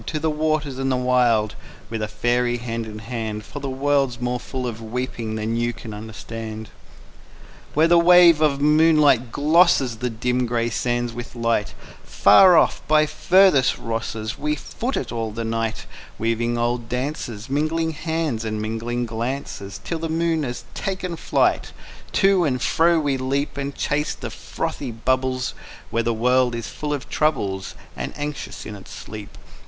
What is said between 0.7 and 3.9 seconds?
and the wild With a faery, hand in hand, For the